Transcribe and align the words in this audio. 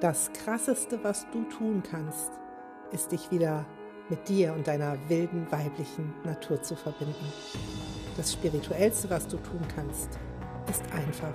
Das 0.00 0.30
Krasseste, 0.34 1.02
was 1.02 1.26
du 1.30 1.44
tun 1.44 1.82
kannst, 1.90 2.30
ist 2.92 3.12
dich 3.12 3.30
wieder 3.30 3.64
mit 4.10 4.28
dir 4.28 4.52
und 4.52 4.66
deiner 4.66 4.98
wilden 5.08 5.50
weiblichen 5.50 6.12
Natur 6.22 6.60
zu 6.60 6.76
verbinden. 6.76 7.32
Das 8.14 8.34
Spirituellste, 8.34 9.08
was 9.08 9.26
du 9.26 9.38
tun 9.38 9.62
kannst, 9.74 10.18
ist 10.68 10.82
einfach 10.92 11.32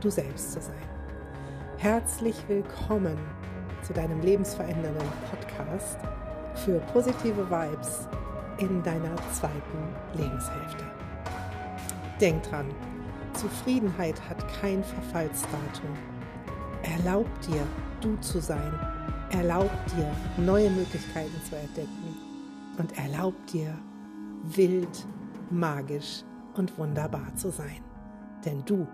du 0.00 0.10
selbst 0.10 0.50
zu 0.50 0.60
sein. 0.60 0.82
Herzlich 1.78 2.34
willkommen 2.48 3.16
zu 3.82 3.92
deinem 3.92 4.20
lebensverändernden 4.20 5.08
Podcast 5.30 5.98
für 6.56 6.80
positive 6.92 7.48
Vibes 7.48 8.08
in 8.58 8.82
deiner 8.82 9.14
zweiten 9.30 9.94
Lebenshälfte. 10.14 10.84
Denk 12.20 12.42
dran, 12.42 12.66
Zufriedenheit 13.34 14.20
hat 14.28 14.44
kein 14.60 14.82
Verfallsdatum. 14.82 15.96
Erlaub 16.82 17.28
dir, 17.42 17.64
du 18.02 18.16
zu 18.20 18.40
sein. 18.40 18.72
Erlaub 19.30 19.70
dir, 19.96 20.10
neue 20.42 20.70
Möglichkeiten 20.70 21.40
zu 21.48 21.56
entdecken. 21.56 22.16
Und 22.78 22.96
erlaub 22.98 23.34
dir, 23.46 23.78
wild, 24.44 25.06
magisch 25.50 26.24
und 26.54 26.76
wunderbar 26.78 27.34
zu 27.36 27.50
sein. 27.50 27.82
Denn 28.44 28.64
du 28.64 28.86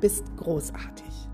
bist 0.00 0.24
großartig. 0.36 1.28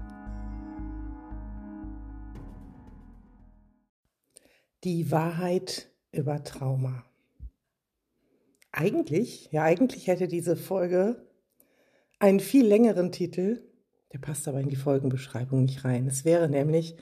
Die 4.84 5.10
Wahrheit 5.10 5.90
über 6.12 6.42
Trauma. 6.42 7.04
Eigentlich, 8.72 9.50
ja, 9.52 9.64
eigentlich 9.64 10.06
hätte 10.06 10.26
diese 10.28 10.56
Folge 10.56 11.28
einen 12.18 12.40
viel 12.40 12.66
längeren 12.66 13.12
Titel, 13.12 13.69
der 14.12 14.18
passt 14.18 14.48
aber 14.48 14.60
in 14.60 14.68
die 14.68 14.76
Folgenbeschreibung 14.76 15.64
nicht 15.64 15.84
rein. 15.84 16.06
Es 16.06 16.24
wäre 16.24 16.48
nämlich 16.48 16.96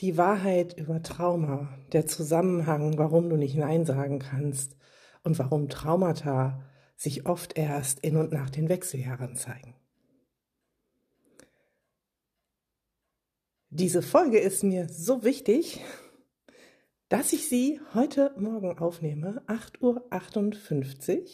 die 0.00 0.16
Wahrheit 0.16 0.76
über 0.78 1.02
Trauma, 1.02 1.68
der 1.92 2.06
Zusammenhang, 2.06 2.96
warum 2.98 3.28
du 3.28 3.36
nicht 3.36 3.56
Nein 3.56 3.84
sagen 3.84 4.18
kannst 4.18 4.76
und 5.22 5.38
warum 5.38 5.68
Traumata 5.68 6.62
sich 6.96 7.26
oft 7.26 7.58
erst 7.58 8.00
in 8.00 8.16
und 8.16 8.32
nach 8.32 8.48
den 8.48 8.68
Wechseljahren 8.68 9.36
zeigen. 9.36 9.74
Diese 13.68 14.00
Folge 14.00 14.38
ist 14.38 14.62
mir 14.62 14.88
so 14.88 15.22
wichtig, 15.24 15.82
dass 17.10 17.34
ich 17.34 17.48
sie 17.48 17.80
heute 17.92 18.34
Morgen 18.38 18.78
aufnehme, 18.78 19.42
8.58 19.46 21.18
Uhr, 21.18 21.24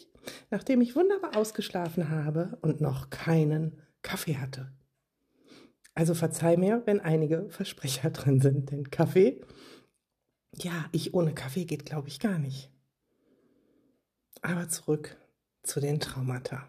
nachdem 0.50 0.80
ich 0.80 0.96
wunderbar 0.96 1.36
ausgeschlafen 1.36 2.10
habe 2.10 2.58
und 2.60 2.80
noch 2.80 3.10
keinen 3.10 3.80
Kaffee 4.02 4.38
hatte. 4.38 4.72
Also 5.94 6.14
verzeih 6.14 6.56
mir, 6.56 6.82
wenn 6.86 7.00
einige 7.00 7.48
Versprecher 7.50 8.10
drin 8.12 8.40
sind, 8.40 8.70
denn 8.70 8.90
Kaffee, 8.90 9.40
ja, 10.54 10.86
ich 10.92 11.14
ohne 11.14 11.34
Kaffee 11.34 11.64
geht, 11.64 11.86
glaube 11.86 12.08
ich, 12.08 12.20
gar 12.20 12.38
nicht. 12.38 12.70
Aber 14.42 14.68
zurück 14.68 15.16
zu 15.62 15.80
den 15.80 16.00
Traumata. 16.00 16.66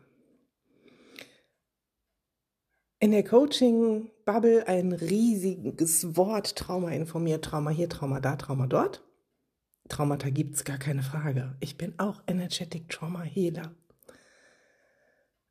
In 2.99 3.11
der 3.11 3.23
Coaching-Bubble 3.25 4.67
ein 4.67 4.93
riesiges 4.93 6.15
Wort, 6.15 6.55
Trauma 6.55 6.91
informiert, 6.91 7.43
Trauma 7.43 7.69
hier, 7.69 7.89
Trauma 7.89 8.21
da, 8.21 8.37
Trauma 8.37 8.67
dort. 8.67 9.03
Traumata 9.89 10.29
gibt 10.29 10.55
es 10.55 10.63
gar 10.63 10.77
keine 10.77 11.03
Frage. 11.03 11.57
Ich 11.59 11.77
bin 11.77 11.99
auch 11.99 12.23
Energetic 12.27 12.87
Trauma 12.87 13.23
Healer. 13.23 13.75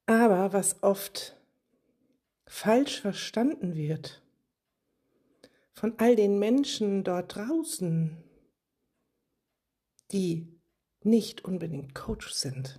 Aber 0.07 0.55
was 0.55 0.83
oft 0.83 1.37
falsch 2.53 3.01
verstanden 3.01 3.75
wird 3.75 4.23
von 5.73 5.95
all 5.97 6.17
den 6.17 6.39
Menschen 6.39 7.03
dort 7.03 7.35
draußen, 7.35 8.23
die 10.13 10.61
nicht 11.03 11.47
unbedingt 11.47 11.95
Coach 11.95 12.31
sind. 12.31 12.79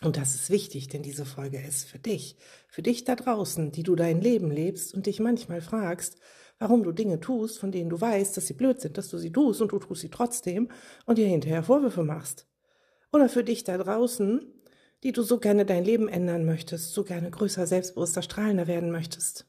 Und 0.00 0.16
das 0.16 0.34
ist 0.34 0.48
wichtig, 0.48 0.88
denn 0.88 1.02
diese 1.02 1.26
Folge 1.26 1.60
ist 1.60 1.84
für 1.88 1.98
dich, 1.98 2.36
für 2.68 2.82
dich 2.82 3.04
da 3.04 3.16
draußen, 3.16 3.70
die 3.70 3.82
du 3.82 3.94
dein 3.94 4.22
Leben 4.22 4.50
lebst 4.50 4.94
und 4.94 5.04
dich 5.04 5.20
manchmal 5.20 5.60
fragst, 5.60 6.18
warum 6.58 6.82
du 6.82 6.92
Dinge 6.92 7.20
tust, 7.20 7.58
von 7.58 7.70
denen 7.70 7.90
du 7.90 8.00
weißt, 8.00 8.34
dass 8.34 8.46
sie 8.46 8.54
blöd 8.54 8.80
sind, 8.80 8.96
dass 8.96 9.08
du 9.08 9.18
sie 9.18 9.30
tust 9.30 9.60
und 9.60 9.72
du 9.72 9.78
tust 9.78 10.00
sie 10.00 10.10
trotzdem 10.10 10.70
und 11.04 11.18
dir 11.18 11.28
hinterher 11.28 11.64
Vorwürfe 11.64 12.02
machst. 12.02 12.48
Oder 13.12 13.28
für 13.28 13.44
dich 13.44 13.64
da 13.64 13.76
draußen, 13.76 14.57
die 15.02 15.12
du 15.12 15.22
so 15.22 15.38
gerne 15.38 15.64
dein 15.64 15.84
Leben 15.84 16.08
ändern 16.08 16.44
möchtest, 16.44 16.92
so 16.92 17.04
gerne 17.04 17.30
größer, 17.30 17.66
selbstbewusster, 17.66 18.22
strahlender 18.22 18.66
werden 18.66 18.90
möchtest. 18.90 19.46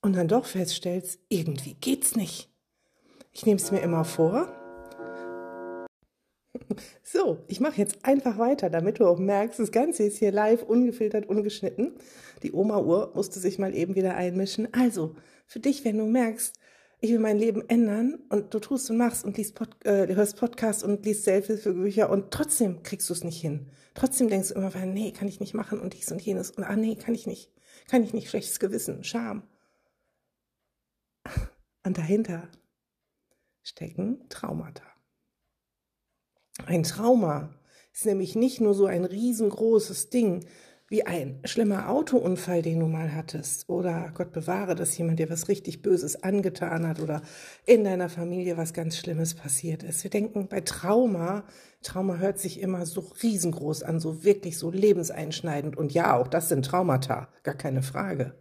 Und 0.00 0.14
dann 0.14 0.28
doch 0.28 0.46
feststellst, 0.46 1.18
irgendwie 1.28 1.74
geht's 1.74 2.14
nicht. 2.14 2.50
Ich 3.32 3.44
nehme 3.44 3.60
es 3.60 3.70
mir 3.70 3.80
immer 3.80 4.04
vor. 4.04 4.52
So, 7.02 7.38
ich 7.46 7.60
mache 7.60 7.78
jetzt 7.78 8.04
einfach 8.04 8.36
weiter, 8.36 8.68
damit 8.68 9.00
du 9.00 9.06
auch 9.06 9.18
merkst, 9.18 9.58
das 9.58 9.72
Ganze 9.72 10.02
ist 10.02 10.18
hier 10.18 10.32
live, 10.32 10.62
ungefiltert, 10.62 11.26
ungeschnitten. 11.26 11.94
Die 12.42 12.52
Oma-Uhr 12.52 13.12
musste 13.14 13.38
sich 13.38 13.58
mal 13.58 13.74
eben 13.74 13.94
wieder 13.94 14.14
einmischen. 14.14 14.72
Also, 14.74 15.16
für 15.46 15.60
dich, 15.60 15.84
wenn 15.86 15.96
du 15.96 16.04
merkst, 16.04 16.57
ich 17.00 17.10
will 17.10 17.18
mein 17.18 17.38
Leben 17.38 17.62
ändern 17.68 18.18
und 18.28 18.52
du 18.52 18.58
tust 18.58 18.90
und 18.90 18.96
machst 18.96 19.24
und 19.24 19.36
liest 19.36 19.54
Pod, 19.54 19.68
äh, 19.84 20.14
hörst 20.14 20.36
Podcasts 20.36 20.82
und 20.82 21.04
liest 21.04 21.24
Selbsthilfebücher 21.24 22.10
und 22.10 22.30
trotzdem 22.30 22.82
kriegst 22.82 23.08
du 23.08 23.12
es 23.12 23.24
nicht 23.24 23.40
hin. 23.40 23.70
Trotzdem 23.94 24.28
denkst 24.28 24.48
du 24.48 24.54
immer, 24.54 24.70
nee, 24.86 25.12
kann 25.12 25.28
ich 25.28 25.40
nicht 25.40 25.54
machen 25.54 25.80
und 25.80 25.94
dies 25.94 26.10
und 26.10 26.20
jenes 26.20 26.50
und 26.50 26.64
ah, 26.64 26.76
nee, 26.76 26.96
kann 26.96 27.14
ich 27.14 27.26
nicht. 27.26 27.50
Kann 27.88 28.02
ich 28.02 28.12
nicht, 28.12 28.28
schlechtes 28.28 28.58
Gewissen, 28.58 29.02
Scham. 29.04 29.42
Und 31.84 31.96
dahinter 31.96 32.48
stecken 33.62 34.28
Traumata. 34.28 34.82
Ein 36.66 36.82
Trauma 36.82 37.54
ist 37.94 38.04
nämlich 38.04 38.34
nicht 38.34 38.60
nur 38.60 38.74
so 38.74 38.86
ein 38.86 39.04
riesengroßes 39.04 40.10
Ding, 40.10 40.44
wie 40.88 41.04
ein 41.04 41.40
schlimmer 41.44 41.90
Autounfall, 41.90 42.62
den 42.62 42.80
du 42.80 42.86
mal 42.86 43.14
hattest, 43.14 43.68
oder 43.68 44.10
Gott 44.14 44.32
bewahre, 44.32 44.74
dass 44.74 44.96
jemand 44.96 45.18
dir 45.18 45.28
was 45.28 45.48
richtig 45.48 45.82
Böses 45.82 46.22
angetan 46.22 46.88
hat 46.88 47.00
oder 47.00 47.20
in 47.66 47.84
deiner 47.84 48.08
Familie 48.08 48.56
was 48.56 48.72
ganz 48.72 48.96
Schlimmes 48.96 49.34
passiert 49.34 49.82
ist. 49.82 50.02
Wir 50.02 50.10
denken 50.10 50.48
bei 50.48 50.62
Trauma, 50.62 51.44
Trauma 51.82 52.16
hört 52.16 52.38
sich 52.38 52.60
immer 52.60 52.86
so 52.86 53.00
riesengroß 53.22 53.82
an, 53.82 54.00
so 54.00 54.24
wirklich 54.24 54.56
so 54.56 54.70
lebenseinschneidend. 54.70 55.76
Und 55.76 55.92
ja, 55.92 56.16
auch 56.16 56.26
das 56.26 56.48
sind 56.48 56.64
Traumata, 56.64 57.28
gar 57.42 57.54
keine 57.54 57.82
Frage. 57.82 58.34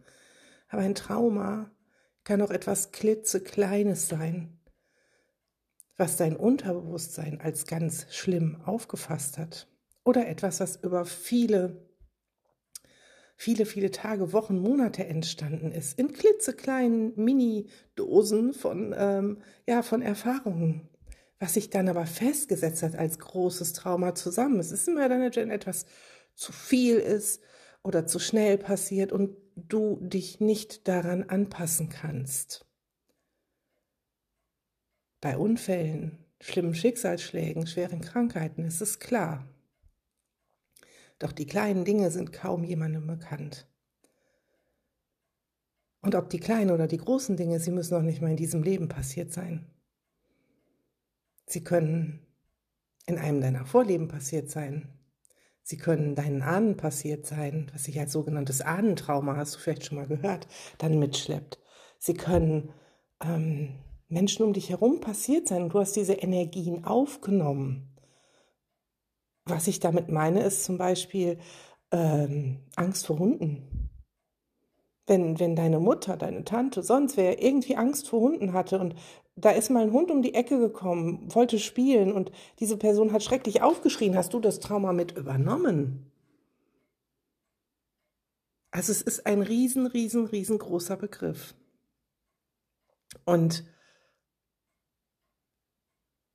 Aber 0.69 0.81
ein 0.81 0.95
Trauma 0.95 1.69
kann 2.23 2.41
auch 2.41 2.51
etwas 2.51 2.93
klitzekleines 2.93 4.07
sein, 4.07 4.57
was 5.97 6.15
dein 6.15 6.37
Unterbewusstsein 6.37 7.41
als 7.41 7.65
ganz 7.65 8.07
schlimm 8.09 8.61
aufgefasst 8.63 9.37
hat. 9.37 9.67
Oder 10.05 10.27
etwas, 10.29 10.61
was 10.61 10.77
über 10.77 11.03
viele 11.03 11.86
viele, 13.37 13.65
viele 13.65 13.91
Tage, 13.91 14.33
Wochen, 14.33 14.57
Monate 14.57 15.05
entstanden 15.05 15.71
ist, 15.71 15.97
in 15.97 16.11
klitzekleinen 16.11 17.13
Mini-Dosen 17.15 18.53
von, 18.53 18.93
ähm, 18.97 19.37
ja, 19.67 19.83
von 19.83 20.01
Erfahrungen, 20.01 20.89
was 21.39 21.53
sich 21.53 21.69
dann 21.69 21.87
aber 21.87 22.07
festgesetzt 22.07 22.81
hat 22.81 22.95
als 22.95 23.19
großes 23.19 23.73
Trauma 23.73 24.15
zusammen. 24.15 24.59
Es 24.59 24.71
ist 24.71 24.87
immer 24.87 25.07
dann, 25.07 25.31
wenn 25.33 25.51
etwas 25.51 25.85
zu 26.33 26.51
viel 26.51 26.97
ist 26.97 27.41
oder 27.83 28.07
zu 28.07 28.17
schnell 28.17 28.57
passiert 28.57 29.11
und 29.11 29.37
du 29.55 29.99
dich 30.01 30.39
nicht 30.39 30.87
daran 30.87 31.23
anpassen 31.23 31.89
kannst. 31.89 32.65
Bei 35.21 35.37
Unfällen, 35.37 36.25
schlimmen 36.41 36.73
Schicksalsschlägen, 36.73 37.67
schweren 37.67 38.01
Krankheiten 38.01 38.65
ist 38.65 38.81
es 38.81 38.99
klar. 38.99 39.47
Doch 41.19 41.31
die 41.31 41.47
kleinen 41.47 41.85
Dinge 41.85 42.11
sind 42.11 42.31
kaum 42.31 42.63
jemandem 42.63 43.07
bekannt. 43.07 43.67
Und 46.01 46.15
ob 46.15 46.29
die 46.29 46.39
kleinen 46.39 46.71
oder 46.71 46.87
die 46.87 46.97
großen 46.97 47.35
Dinge, 47.35 47.59
sie 47.59 47.71
müssen 47.71 47.95
noch 47.95 48.03
nicht 48.03 48.21
mal 48.21 48.29
in 48.29 48.37
diesem 48.37 48.63
Leben 48.63 48.87
passiert 48.87 49.33
sein. 49.33 49.65
Sie 51.45 51.63
können 51.63 52.25
in 53.07 53.17
einem 53.17 53.41
deiner 53.41 53.65
Vorleben 53.65 54.07
passiert 54.07 54.49
sein. 54.49 54.89
Sie 55.63 55.77
können 55.77 56.15
deinen 56.15 56.43
Ahnen 56.43 56.77
passiert 56.77 57.25
sein, 57.25 57.69
was 57.73 57.85
sich 57.85 57.99
als 57.99 58.13
sogenanntes 58.13 58.61
Ahnentrauma, 58.61 59.35
hast 59.35 59.55
du 59.55 59.59
vielleicht 59.59 59.85
schon 59.85 59.97
mal 59.97 60.07
gehört, 60.07 60.47
dann 60.77 60.99
mitschleppt. 60.99 61.59
Sie 61.99 62.13
können 62.13 62.69
ähm, 63.21 63.75
Menschen 64.07 64.45
um 64.45 64.53
dich 64.53 64.69
herum 64.69 65.01
passiert 65.01 65.47
sein 65.47 65.63
und 65.63 65.73
du 65.73 65.79
hast 65.79 65.95
diese 65.95 66.13
Energien 66.13 66.85
aufgenommen. 66.85 67.96
Was 69.47 69.67
ich 69.67 69.79
damit 69.79 70.09
meine, 70.09 70.43
ist 70.43 70.65
zum 70.65 70.77
Beispiel 70.77 71.39
ähm, 71.91 72.59
Angst 72.75 73.07
vor 73.07 73.19
Hunden. 73.19 73.89
Wenn, 75.05 75.39
wenn 75.39 75.55
deine 75.55 75.79
Mutter, 75.79 76.17
deine 76.17 76.43
Tante, 76.43 76.83
sonst 76.83 77.15
wer 77.15 77.41
irgendwie 77.41 77.77
Angst 77.77 78.09
vor 78.09 78.19
Hunden 78.19 78.51
hatte 78.51 78.77
und 78.79 78.93
da 79.37 79.51
ist 79.51 79.69
mal 79.69 79.83
ein 79.83 79.93
Hund 79.93 80.11
um 80.11 80.21
die 80.21 80.33
Ecke 80.33 80.59
gekommen, 80.59 81.33
wollte 81.33 81.59
spielen 81.59 82.11
und 82.11 82.31
diese 82.59 82.75
Person 82.75 83.13
hat 83.13 83.23
schrecklich 83.23 83.61
aufgeschrien, 83.61 84.17
hast 84.17 84.33
du 84.33 84.39
das 84.39 84.59
Trauma 84.59 84.91
mit 84.91 85.13
übernommen? 85.15 86.11
Also 88.71 88.91
es 88.91 89.01
ist 89.01 89.25
ein 89.25 89.41
riesen, 89.41 89.87
riesen, 89.87 90.25
riesengroßer 90.25 90.97
Begriff. 90.97 91.55
Und 93.25 93.63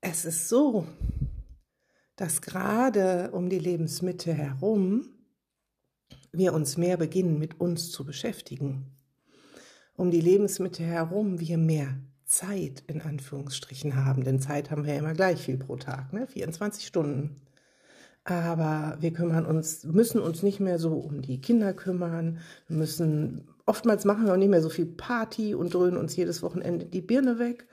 es 0.01 0.25
ist 0.25 0.49
so, 0.49 0.87
dass 2.23 2.41
gerade 2.41 3.33
um 3.33 3.49
die 3.51 3.59
Lebensmitte 3.59 4.33
herum 4.33 5.09
wir 6.31 6.55
uns 6.55 6.77
mehr 6.77 6.97
beginnen, 6.97 7.37
mit 7.37 7.59
uns 7.61 7.91
zu 7.91 8.05
beschäftigen. 8.05 8.93
Um 9.97 10.13
die 10.13 10.21
Lebensmitte 10.21 10.85
herum 10.85 11.41
wir 11.41 11.59
mehr 11.59 11.99
Zeit 12.25 12.85
in 12.87 13.01
Anführungsstrichen 13.01 13.97
haben, 13.97 14.23
denn 14.23 14.39
Zeit 14.39 14.71
haben 14.71 14.85
wir 14.85 14.93
ja 14.93 15.01
immer 15.01 15.15
gleich 15.15 15.43
viel 15.43 15.57
pro 15.57 15.75
Tag, 15.75 16.13
ne? 16.13 16.29
24 16.29 16.87
Stunden. 16.87 17.43
Aber 18.23 18.99
wir 19.01 19.13
kümmern 19.13 19.45
uns, 19.45 19.83
müssen 19.83 20.21
uns 20.21 20.45
nicht 20.45 20.61
mehr 20.61 20.79
so 20.79 20.93
um 20.99 21.23
die 21.23 21.41
Kinder 21.41 21.75
kümmern. 21.75 22.39
Wir 22.69 22.77
müssen, 22.77 23.49
oftmals 23.67 24.05
machen 24.05 24.27
wir 24.27 24.35
auch 24.35 24.39
nicht 24.39 24.51
mehr 24.51 24.63
so 24.63 24.71
viel 24.71 24.87
Party 24.87 25.57
und 25.57 25.75
dröhnen 25.75 25.97
uns 25.97 26.15
jedes 26.15 26.41
Wochenende 26.41 26.87
die 26.87 27.03
Birne 27.03 27.41
weg, 27.41 27.67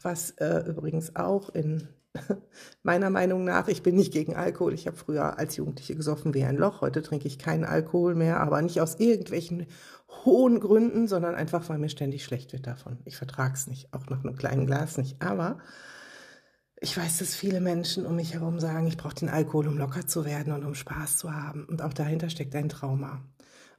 was 0.00 0.30
äh, 0.38 0.62
übrigens 0.68 1.16
auch 1.16 1.48
in 1.48 1.88
meiner 2.82 3.10
Meinung 3.10 3.44
nach, 3.44 3.68
ich 3.68 3.82
bin 3.82 3.96
nicht 3.96 4.12
gegen 4.12 4.36
Alkohol. 4.36 4.74
Ich 4.74 4.86
habe 4.86 4.96
früher 4.96 5.38
als 5.38 5.56
Jugendliche 5.56 5.94
gesoffen 5.94 6.34
wie 6.34 6.44
ein 6.44 6.56
Loch. 6.56 6.80
Heute 6.80 7.02
trinke 7.02 7.26
ich 7.26 7.38
keinen 7.38 7.64
Alkohol 7.64 8.14
mehr, 8.14 8.40
aber 8.40 8.62
nicht 8.62 8.80
aus 8.80 8.96
irgendwelchen 9.00 9.66
hohen 10.24 10.60
Gründen, 10.60 11.06
sondern 11.06 11.34
einfach, 11.34 11.68
weil 11.68 11.78
mir 11.78 11.88
ständig 11.88 12.24
schlecht 12.24 12.52
wird 12.52 12.66
davon. 12.66 12.98
Ich 13.04 13.16
vertrage 13.16 13.54
es 13.54 13.66
nicht, 13.66 13.92
auch 13.92 14.06
nach 14.06 14.24
einem 14.24 14.36
kleinen 14.36 14.66
Glas 14.66 14.98
nicht. 14.98 15.20
Aber 15.22 15.58
ich 16.80 16.96
weiß, 16.96 17.18
dass 17.18 17.34
viele 17.34 17.60
Menschen 17.60 18.06
um 18.06 18.16
mich 18.16 18.34
herum 18.34 18.60
sagen, 18.60 18.86
ich 18.86 18.96
brauche 18.96 19.14
den 19.14 19.28
Alkohol, 19.28 19.68
um 19.68 19.78
locker 19.78 20.06
zu 20.06 20.24
werden 20.24 20.52
und 20.52 20.64
um 20.64 20.74
Spaß 20.74 21.16
zu 21.16 21.32
haben. 21.32 21.64
Und 21.66 21.82
auch 21.82 21.92
dahinter 21.92 22.30
steckt 22.30 22.54
ein 22.54 22.68
Trauma. 22.68 23.22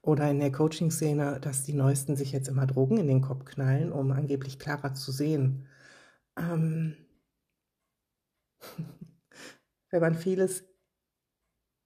Oder 0.02 0.30
in 0.30 0.40
der 0.40 0.52
Coaching-Szene, 0.52 1.40
dass 1.42 1.64
die 1.64 1.74
Neuesten 1.74 2.16
sich 2.16 2.32
jetzt 2.32 2.48
immer 2.48 2.66
Drogen 2.66 2.98
in 2.98 3.08
den 3.08 3.22
Kopf 3.22 3.46
knallen, 3.46 3.92
um 3.92 4.12
angeblich 4.12 4.60
klarer 4.60 4.94
zu 4.94 5.12
sehen. 5.12 5.68
Ähm 6.38 6.96
wenn 9.90 10.02
man 10.02 10.16
vieles, 10.16 10.64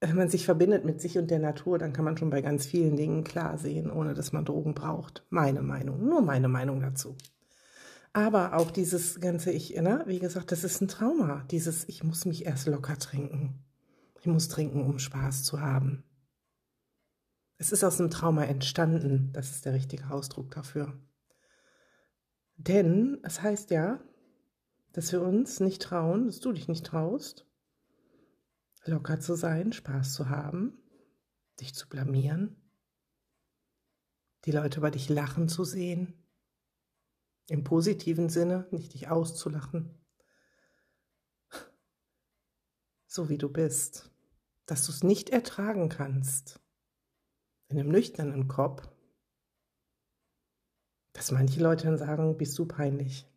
wenn 0.02 0.16
man 0.16 0.30
sich 0.30 0.46
verbindet 0.46 0.86
mit 0.86 1.02
sich 1.02 1.18
und 1.18 1.32
der 1.32 1.40
Natur, 1.40 1.78
dann 1.78 1.94
kann 1.94 2.06
man 2.06 2.18
schon 2.18 2.30
bei 2.30 2.42
ganz 2.42 2.66
vielen 2.66 2.96
Dingen 2.96 3.24
klar 3.24 3.58
sehen, 3.58 3.90
ohne 3.90 4.14
dass 4.14 4.34
man 4.34 4.46
Drogen 4.46 4.74
braucht. 4.74 5.26
Meine 5.30 5.62
Meinung, 5.62 6.06
nur 6.06 6.22
meine 6.22 6.48
Meinung 6.48 6.82
dazu. 6.82 7.16
Aber 8.14 8.54
auch 8.54 8.70
dieses 8.70 9.20
ganze 9.20 9.52
Ich, 9.52 9.76
ne, 9.76 10.04
wie 10.06 10.20
gesagt, 10.20 10.52
das 10.52 10.64
ist 10.64 10.82
ein 10.82 10.88
Trauma. 10.88 11.46
Dieses, 11.50 11.88
ich 11.90 12.04
muss 12.04 12.26
mich 12.26 12.46
erst 12.46 12.68
locker 12.68 12.98
trinken. 12.98 13.64
Ich 14.20 14.28
muss 14.28 14.50
trinken, 14.50 14.86
um 14.86 15.00
Spaß 15.00 15.44
zu 15.44 15.60
haben. 15.60 16.04
Es 17.58 17.72
ist 17.72 17.84
aus 17.84 18.00
einem 18.00 18.12
Trauma 18.12 18.44
entstanden. 18.44 19.32
Das 19.34 19.50
ist 19.50 19.66
der 19.66 19.74
richtige 19.74 20.12
Ausdruck 20.12 20.52
dafür. 20.52 20.94
Denn 22.58 23.20
es 23.24 23.42
heißt 23.42 23.72
ja, 23.72 24.00
dass 24.94 25.12
wir 25.12 25.22
uns 25.22 25.60
nicht 25.60 25.82
trauen, 25.82 26.28
dass 26.28 26.40
du 26.40 26.54
dich 26.54 26.68
nicht 26.68 26.86
traust, 26.86 27.46
locker 28.86 29.20
zu 29.20 29.36
sein, 29.36 29.74
Spaß 29.74 30.14
zu 30.14 30.30
haben, 30.30 30.78
dich 31.60 31.74
zu 31.74 31.90
blamieren, 31.90 32.56
die 34.46 34.52
Leute 34.52 34.80
über 34.80 34.92
dich 34.92 35.10
lachen 35.10 35.50
zu 35.50 35.64
sehen, 35.64 36.14
im 37.50 37.64
positiven 37.64 38.30
Sinne, 38.30 38.68
nicht 38.72 38.94
dich 38.94 39.10
auszulachen, 39.10 40.00
so 43.08 43.30
wie 43.30 43.38
du 43.38 43.50
bist, 43.50 44.12
dass 44.66 44.86
du 44.86 44.92
es 44.92 45.04
nicht 45.04 45.30
ertragen 45.30 45.90
kannst, 45.90 46.62
in 47.68 47.80
einem 47.80 47.90
nüchternen 47.90 48.48
Kopf, 48.48 48.88
dass 51.14 51.32
manche 51.32 51.62
Leute 51.62 51.86
dann 51.86 51.98
sagen, 51.98 52.38
bist 52.38 52.58
du 52.58 52.66
peinlich. 52.66 53.28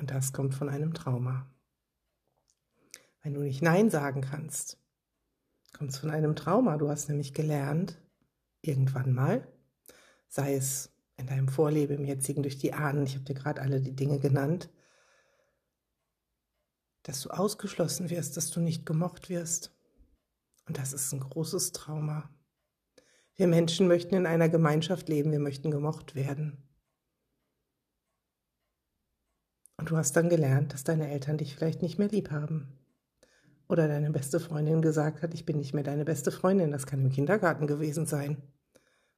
Und 0.00 0.10
das 0.10 0.32
kommt 0.32 0.54
von 0.54 0.70
einem 0.70 0.94
Trauma. 0.94 1.46
Wenn 3.22 3.34
du 3.34 3.40
nicht 3.40 3.60
Nein 3.60 3.90
sagen 3.90 4.22
kannst, 4.22 4.78
kommt 5.74 5.90
es 5.90 5.98
von 5.98 6.10
einem 6.10 6.34
Trauma. 6.34 6.78
Du 6.78 6.88
hast 6.88 7.10
nämlich 7.10 7.34
gelernt, 7.34 8.00
irgendwann 8.62 9.12
mal, 9.12 9.46
sei 10.26 10.54
es 10.54 10.90
in 11.18 11.26
deinem 11.26 11.48
Vorleben, 11.48 11.98
im 11.98 12.06
jetzigen 12.06 12.42
durch 12.42 12.56
die 12.56 12.72
Ahnen, 12.72 13.04
ich 13.04 13.14
habe 13.14 13.26
dir 13.26 13.34
gerade 13.34 13.60
alle 13.60 13.82
die 13.82 13.94
Dinge 13.94 14.18
genannt, 14.18 14.70
dass 17.02 17.20
du 17.20 17.28
ausgeschlossen 17.28 18.08
wirst, 18.08 18.38
dass 18.38 18.50
du 18.50 18.60
nicht 18.60 18.86
gemocht 18.86 19.28
wirst. 19.28 19.70
Und 20.64 20.78
das 20.78 20.94
ist 20.94 21.12
ein 21.12 21.20
großes 21.20 21.72
Trauma. 21.72 22.30
Wir 23.36 23.48
Menschen 23.48 23.86
möchten 23.86 24.14
in 24.14 24.24
einer 24.24 24.48
Gemeinschaft 24.48 25.10
leben, 25.10 25.30
wir 25.30 25.40
möchten 25.40 25.70
gemocht 25.70 26.14
werden. 26.14 26.69
Und 29.80 29.90
du 29.90 29.96
hast 29.96 30.14
dann 30.14 30.28
gelernt, 30.28 30.74
dass 30.74 30.84
deine 30.84 31.10
Eltern 31.10 31.38
dich 31.38 31.54
vielleicht 31.54 31.80
nicht 31.80 31.98
mehr 31.98 32.08
lieb 32.08 32.30
haben. 32.30 32.68
Oder 33.66 33.88
deine 33.88 34.10
beste 34.10 34.38
Freundin 34.38 34.82
gesagt 34.82 35.22
hat, 35.22 35.32
ich 35.32 35.46
bin 35.46 35.56
nicht 35.56 35.72
mehr 35.72 35.82
deine 35.82 36.04
beste 36.04 36.30
Freundin. 36.30 36.70
Das 36.70 36.84
kann 36.84 37.00
im 37.00 37.10
Kindergarten 37.10 37.66
gewesen 37.66 38.04
sein. 38.04 38.42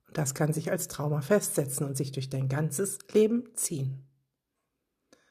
Und 0.06 0.16
das 0.16 0.34
kann 0.34 0.52
sich 0.52 0.70
als 0.70 0.86
Trauma 0.86 1.20
festsetzen 1.20 1.84
und 1.84 1.96
sich 1.96 2.12
durch 2.12 2.30
dein 2.30 2.48
ganzes 2.48 3.00
Leben 3.12 3.56
ziehen. 3.56 4.06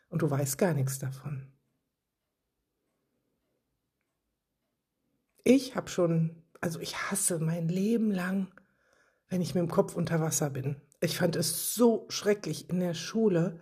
Und 0.09 0.21
du 0.21 0.29
weißt 0.29 0.57
gar 0.57 0.73
nichts 0.73 0.99
davon. 0.99 1.47
Ich 5.45 5.77
habe 5.77 5.89
schon, 5.89 6.43
also 6.59 6.81
ich 6.81 7.09
hasse 7.09 7.39
mein 7.39 7.69
Leben 7.69 8.11
lang, 8.11 8.53
wenn 9.29 9.41
ich 9.41 9.55
mit 9.55 9.61
dem 9.61 9.71
Kopf 9.71 9.95
unter 9.95 10.19
Wasser 10.19 10.49
bin. 10.49 10.81
Ich 10.99 11.17
fand 11.17 11.37
es 11.37 11.73
so 11.73 12.05
schrecklich 12.09 12.69
in 12.69 12.81
der 12.81 12.95
Schule, 12.95 13.61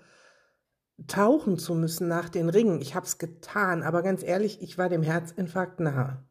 tauchen 1.07 1.57
zu 1.57 1.73
müssen 1.75 2.07
nach 2.07 2.29
den 2.29 2.49
Ringen. 2.49 2.81
Ich 2.81 2.95
habe 2.95 3.05
es 3.05 3.17
getan, 3.17 3.83
aber 3.83 4.01
ganz 4.03 4.23
ehrlich, 4.23 4.61
ich 4.61 4.77
war 4.77 4.89
dem 4.89 5.03
Herzinfarkt 5.03 5.79
nahe. 5.79 6.23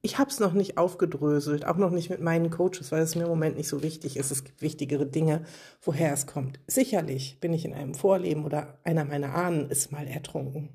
Ich 0.00 0.18
habe 0.18 0.30
es 0.30 0.38
noch 0.38 0.52
nicht 0.52 0.78
aufgedröselt, 0.78 1.66
auch 1.66 1.76
noch 1.76 1.90
nicht 1.90 2.08
mit 2.08 2.20
meinen 2.20 2.50
Coaches, 2.50 2.92
weil 2.92 3.02
es 3.02 3.16
mir 3.16 3.24
im 3.24 3.28
Moment 3.28 3.56
nicht 3.56 3.68
so 3.68 3.82
wichtig 3.82 4.16
ist. 4.16 4.30
Es 4.30 4.44
gibt 4.44 4.62
wichtigere 4.62 5.06
Dinge, 5.06 5.44
woher 5.82 6.12
es 6.12 6.26
kommt. 6.26 6.60
Sicherlich 6.68 7.40
bin 7.40 7.52
ich 7.52 7.64
in 7.64 7.74
einem 7.74 7.94
Vorleben 7.94 8.44
oder 8.44 8.78
einer 8.84 9.04
meiner 9.04 9.34
Ahnen 9.34 9.70
ist 9.70 9.90
mal 9.90 10.06
ertrunken. 10.06 10.70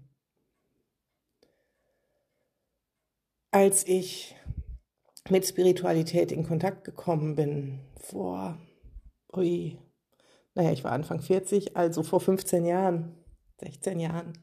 Als 3.51 3.87
ich 3.87 4.35
mit 5.29 5.47
Spiritualität 5.47 6.31
in 6.31 6.43
Kontakt 6.43 6.83
gekommen 6.83 7.35
bin, 7.35 7.79
vor, 7.97 8.57
ui, 9.31 9.77
naja, 10.55 10.71
ich 10.71 10.83
war 10.83 10.91
Anfang 10.91 11.21
40, 11.21 11.77
also 11.77 12.03
vor 12.03 12.19
15 12.19 12.65
Jahren, 12.65 13.22
16 13.63 13.99
Jahren 13.99 14.33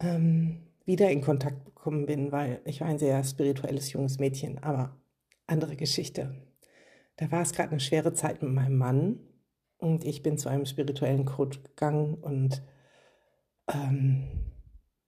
ähm, 0.00 0.62
wieder 0.84 1.10
in 1.10 1.20
Kontakt 1.20 1.64
gekommen 1.64 2.06
bin, 2.06 2.32
weil 2.32 2.60
ich 2.64 2.80
war 2.80 2.88
ein 2.88 2.98
sehr 2.98 3.22
spirituelles 3.24 3.92
junges 3.92 4.18
Mädchen, 4.18 4.62
aber 4.62 4.96
andere 5.46 5.76
Geschichte. 5.76 6.34
Da 7.16 7.30
war 7.30 7.42
es 7.42 7.52
gerade 7.52 7.70
eine 7.70 7.80
schwere 7.80 8.12
Zeit 8.12 8.42
mit 8.42 8.52
meinem 8.52 8.76
Mann 8.76 9.20
und 9.78 10.04
ich 10.04 10.22
bin 10.22 10.38
zu 10.38 10.48
einem 10.48 10.66
spirituellen 10.66 11.24
Coach 11.24 11.62
gegangen 11.62 12.14
und 12.14 12.62
ähm, 13.72 14.46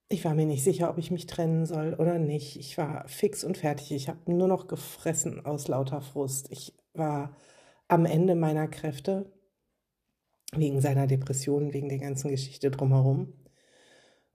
ich 0.09 0.25
war 0.25 0.35
mir 0.35 0.47
nicht 0.47 0.65
sicher, 0.65 0.91
ob 0.91 0.99
ich 0.99 1.11
mich 1.11 1.27
trennen 1.27 1.67
soll 1.67 1.95
oder 1.95 2.19
nicht. 2.19 2.57
Ich 2.59 2.79
war 2.79 3.07
fix 3.09 3.45
und 3.45 3.59
fertig. 3.59 3.93
Ich 3.93 4.09
habe 4.09 4.33
nur 4.33 4.49
noch 4.49 4.67
gefressen 4.67 5.45
aus 5.45 5.69
lauter 5.69 6.01
Frust. 6.01 6.51
Ich 6.51 6.75
war 6.95 7.37
am 7.89 8.07
Ende 8.07 8.35
meiner 8.35 8.69
Kräfte 8.69 9.31
wegen 10.55 10.81
seiner 10.81 11.07
Depression, 11.07 11.73
wegen 11.73 11.89
der 11.89 11.99
ganzen 11.99 12.31
Geschichte 12.31 12.71
drumherum. 12.71 13.33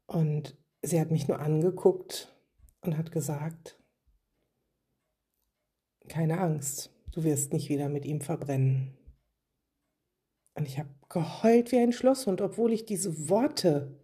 Und 0.06 0.58
sie 0.82 1.00
hat 1.00 1.12
mich 1.12 1.28
nur 1.28 1.40
angeguckt 1.40 2.36
und 2.82 2.98
hat 2.98 3.12
gesagt, 3.12 3.80
keine 6.08 6.40
Angst, 6.40 6.92
du 7.12 7.24
wirst 7.24 7.54
nicht 7.54 7.70
wieder 7.70 7.90
mit 7.90 8.06
ihm 8.06 8.22
verbrennen. 8.22 8.98
Und 10.56 10.68
ich 10.68 10.78
habe 10.78 10.90
geheult 11.10 11.72
wie 11.72 11.80
ein 11.80 11.94
Schlosshund, 11.94 12.42
obwohl 12.42 12.74
ich 12.74 12.86
diese 12.86 13.30
Worte 13.30 13.98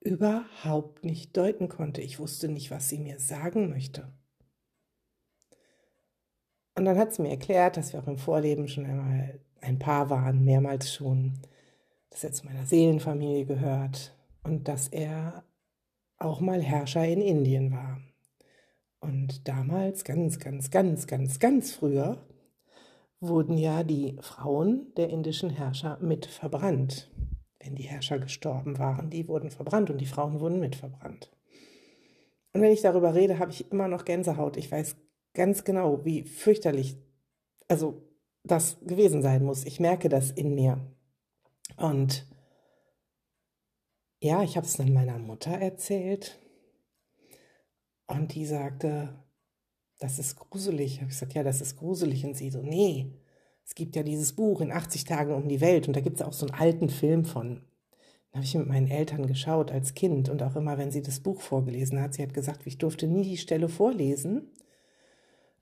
überhaupt 0.00 1.04
nicht 1.04 1.36
deuten 1.36 1.68
konnte. 1.68 2.00
Ich 2.00 2.18
wusste 2.18 2.48
nicht, 2.48 2.70
was 2.70 2.88
sie 2.88 2.98
mir 2.98 3.18
sagen 3.18 3.70
möchte. 3.70 4.12
Und 6.74 6.84
dann 6.84 6.98
hat 6.98 7.14
sie 7.14 7.22
mir 7.22 7.30
erklärt, 7.30 7.76
dass 7.76 7.92
wir 7.92 8.00
auch 8.00 8.06
im 8.06 8.18
Vorleben 8.18 8.68
schon 8.68 8.86
einmal 8.86 9.40
ein 9.60 9.78
Paar 9.78 10.10
waren, 10.10 10.44
mehrmals 10.44 10.92
schon, 10.92 11.34
dass 12.10 12.24
er 12.24 12.32
zu 12.32 12.46
meiner 12.46 12.66
Seelenfamilie 12.66 13.44
gehört 13.44 14.14
und 14.42 14.68
dass 14.68 14.88
er 14.88 15.44
auch 16.18 16.40
mal 16.40 16.62
Herrscher 16.62 17.06
in 17.06 17.20
Indien 17.20 17.72
war. 17.72 18.00
Und 19.00 19.48
damals, 19.48 20.04
ganz, 20.04 20.38
ganz, 20.38 20.70
ganz, 20.70 21.06
ganz, 21.06 21.38
ganz 21.38 21.72
früher, 21.72 22.18
wurden 23.20 23.56
ja 23.56 23.82
die 23.82 24.16
Frauen 24.20 24.92
der 24.96 25.10
indischen 25.10 25.50
Herrscher 25.50 25.98
mit 26.00 26.26
verbrannt. 26.26 27.10
Wenn 27.58 27.74
die 27.74 27.84
Herrscher 27.84 28.18
gestorben 28.18 28.78
waren, 28.78 29.10
die 29.10 29.28
wurden 29.28 29.50
verbrannt 29.50 29.90
und 29.90 29.98
die 29.98 30.06
Frauen 30.06 30.40
wurden 30.40 30.60
mit 30.60 30.76
verbrannt. 30.76 31.30
Und 32.52 32.62
wenn 32.62 32.72
ich 32.72 32.80
darüber 32.80 33.14
rede, 33.14 33.38
habe 33.38 33.52
ich 33.52 33.70
immer 33.70 33.88
noch 33.88 34.04
Gänsehaut. 34.04 34.56
Ich 34.56 34.70
weiß 34.72 34.96
ganz 35.34 35.64
genau, 35.64 36.04
wie 36.04 36.24
fürchterlich, 36.24 36.96
also 37.68 38.02
das 38.44 38.78
gewesen 38.80 39.22
sein 39.22 39.44
muss. 39.44 39.64
Ich 39.64 39.80
merke 39.80 40.08
das 40.08 40.30
in 40.30 40.54
mir. 40.54 40.78
Und 41.76 42.26
ja, 44.20 44.42
ich 44.42 44.56
habe 44.56 44.66
es 44.66 44.76
dann 44.76 44.92
meiner 44.92 45.18
Mutter 45.18 45.52
erzählt 45.52 46.38
und 48.06 48.34
die 48.34 48.44
sagte, 48.44 49.14
das 49.98 50.18
ist 50.18 50.36
gruselig. 50.36 50.96
Habe 50.96 51.10
ich 51.10 51.18
gesagt, 51.18 51.34
ja, 51.34 51.42
das 51.42 51.60
ist 51.60 51.76
gruselig. 51.76 52.24
Und 52.24 52.36
sie 52.36 52.50
so, 52.50 52.60
nee, 52.60 53.12
es 53.64 53.74
gibt 53.74 53.94
ja 53.96 54.02
dieses 54.02 54.32
Buch 54.32 54.60
in 54.60 54.72
80 54.72 55.04
Tagen 55.04 55.34
um 55.34 55.48
die 55.48 55.60
Welt 55.60 55.86
und 55.86 55.96
da 55.96 56.00
gibt 56.00 56.16
es 56.16 56.26
auch 56.26 56.32
so 56.32 56.46
einen 56.46 56.58
alten 56.58 56.88
Film 56.88 57.24
von. 57.24 57.62
Da 58.30 58.36
habe 58.36 58.44
ich 58.44 58.54
mit 58.54 58.66
meinen 58.66 58.88
Eltern 58.88 59.26
geschaut 59.26 59.70
als 59.70 59.94
Kind 59.94 60.28
und 60.28 60.42
auch 60.42 60.56
immer, 60.56 60.78
wenn 60.78 60.90
sie 60.90 61.02
das 61.02 61.20
Buch 61.20 61.40
vorgelesen 61.40 62.00
hat, 62.00 62.14
sie 62.14 62.22
hat 62.22 62.34
gesagt, 62.34 62.66
ich 62.66 62.78
durfte 62.78 63.06
nie 63.06 63.22
die 63.22 63.36
Stelle 63.36 63.68
vorlesen, 63.68 64.50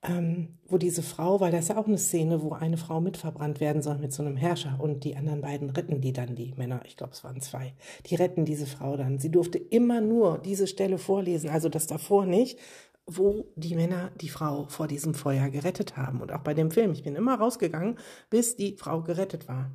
ähm, 0.03 0.59
wo 0.69 0.79
diese 0.79 1.03
Frau, 1.03 1.41
weil 1.41 1.51
das 1.51 1.63
ist 1.63 1.69
ja 1.71 1.77
auch 1.77 1.89
eine 1.89 1.99
Szene, 1.99 2.43
wo 2.43 2.53
eine 2.53 2.77
Frau 2.77 3.01
mitverbrannt 3.01 3.61
werden 3.61 3.83
soll 3.83 3.99
mit 3.99 4.13
so 4.13 4.23
einem 4.23 4.37
Herrscher 4.37 4.79
und 4.79 5.03
die 5.05 5.17
anderen 5.17 5.41
beiden 5.41 5.71
retten 5.71 6.01
die 6.01 6.13
dann, 6.13 6.37
die 6.37 6.55
Männer, 6.57 6.83
ich 6.87 6.97
glaube 6.97 7.13
es 7.15 7.25
waren 7.25 7.41
zwei, 7.41 7.75
die 8.07 8.15
retten 8.15 8.45
diese 8.45 8.67
Frau 8.67 8.97
dann. 8.97 9.19
Sie 9.19 9.31
durfte 9.31 9.59
immer 9.59 10.01
nur 10.01 10.39
diese 10.39 10.69
Stelle 10.69 10.99
vorlesen, 10.99 11.51
also 11.51 11.69
das 11.69 11.89
davor 11.89 12.27
nicht, 12.27 12.59
wo 13.07 13.47
die 13.57 13.75
Männer 13.75 14.13
die 14.21 14.29
Frau 14.29 14.67
vor 14.69 14.87
diesem 14.87 15.15
Feuer 15.15 15.49
gerettet 15.49 15.97
haben. 15.97 16.21
Und 16.21 16.31
auch 16.33 16.43
bei 16.43 16.55
dem 16.55 16.71
Film, 16.71 16.93
ich 16.93 17.03
bin 17.03 17.17
immer 17.17 17.37
rausgegangen, 17.37 17.99
bis 18.31 18.57
die 18.57 18.77
Frau 18.77 19.03
gerettet 19.03 19.49
war. 19.49 19.73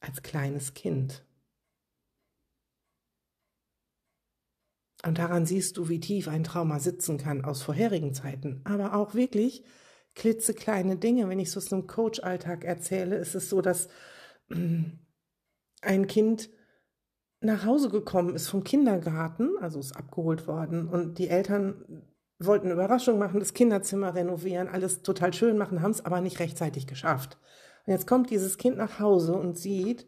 Als 0.00 0.22
kleines 0.22 0.74
Kind. 0.74 1.25
Und 5.06 5.18
daran 5.18 5.46
siehst 5.46 5.76
du, 5.76 5.88
wie 5.88 6.00
tief 6.00 6.26
ein 6.26 6.42
Trauma 6.42 6.80
sitzen 6.80 7.16
kann 7.16 7.44
aus 7.44 7.62
vorherigen 7.62 8.12
Zeiten. 8.12 8.60
Aber 8.64 8.94
auch 8.94 9.14
wirklich 9.14 9.62
klitzekleine 10.14 10.96
Dinge. 10.96 11.28
Wenn 11.28 11.38
ich 11.38 11.50
so 11.52 11.58
aus 11.58 11.72
einem 11.72 11.86
Coach-Alltag 11.86 12.64
erzähle, 12.64 13.16
ist 13.16 13.34
es 13.34 13.48
so, 13.48 13.60
dass 13.60 13.88
mm, 14.48 14.82
ein 15.82 16.06
Kind 16.08 16.50
nach 17.40 17.64
Hause 17.64 17.88
gekommen 17.90 18.34
ist 18.34 18.48
vom 18.48 18.64
Kindergarten, 18.64 19.56
also 19.60 19.78
ist 19.78 19.96
abgeholt 19.96 20.48
worden 20.48 20.88
und 20.88 21.18
die 21.18 21.28
Eltern 21.28 22.02
wollten 22.38 22.66
eine 22.66 22.74
Überraschung 22.74 23.18
machen, 23.18 23.40
das 23.40 23.54
Kinderzimmer 23.54 24.14
renovieren, 24.14 24.68
alles 24.68 25.02
total 25.02 25.32
schön 25.32 25.56
machen, 25.56 25.82
haben 25.82 25.92
es 25.92 26.04
aber 26.04 26.20
nicht 26.20 26.40
rechtzeitig 26.40 26.86
geschafft. 26.86 27.38
Und 27.86 27.92
jetzt 27.92 28.06
kommt 28.06 28.30
dieses 28.30 28.58
Kind 28.58 28.76
nach 28.76 28.98
Hause 28.98 29.34
und 29.34 29.56
sieht, 29.56 30.06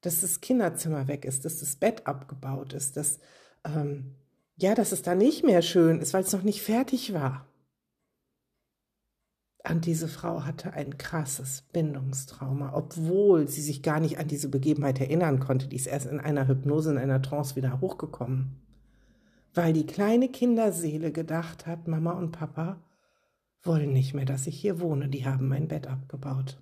dass 0.00 0.22
das 0.22 0.40
Kinderzimmer 0.40 1.06
weg 1.06 1.24
ist, 1.24 1.44
dass 1.44 1.60
das 1.60 1.76
Bett 1.76 2.06
abgebaut 2.06 2.72
ist, 2.72 2.96
dass, 2.96 3.20
ähm, 3.64 4.14
ja, 4.56 4.74
dass 4.74 4.92
es 4.92 5.02
da 5.02 5.14
nicht 5.14 5.44
mehr 5.44 5.62
schön 5.62 6.00
ist, 6.00 6.14
weil 6.14 6.22
es 6.22 6.32
noch 6.32 6.42
nicht 6.42 6.62
fertig 6.62 7.14
war. 7.14 7.46
Und 9.68 9.86
diese 9.86 10.08
Frau 10.08 10.44
hatte 10.44 10.72
ein 10.72 10.98
krasses 10.98 11.62
Bindungstrauma, 11.72 12.72
obwohl 12.74 13.46
sie 13.46 13.62
sich 13.62 13.82
gar 13.82 14.00
nicht 14.00 14.18
an 14.18 14.26
diese 14.26 14.48
Begebenheit 14.48 15.00
erinnern 15.00 15.38
konnte. 15.38 15.68
Die 15.68 15.76
ist 15.76 15.86
erst 15.86 16.06
in 16.06 16.18
einer 16.18 16.48
Hypnose, 16.48 16.90
in 16.90 16.98
einer 16.98 17.22
Trance 17.22 17.54
wieder 17.54 17.80
hochgekommen 17.80 18.62
weil 19.54 19.72
die 19.72 19.86
kleine 19.86 20.28
Kinderseele 20.28 21.12
gedacht 21.12 21.66
hat, 21.66 21.88
Mama 21.88 22.12
und 22.12 22.32
Papa 22.32 22.82
wollen 23.62 23.92
nicht 23.92 24.14
mehr, 24.14 24.24
dass 24.24 24.46
ich 24.46 24.58
hier 24.58 24.80
wohne, 24.80 25.08
die 25.08 25.26
haben 25.26 25.48
mein 25.48 25.68
Bett 25.68 25.86
abgebaut. 25.86 26.60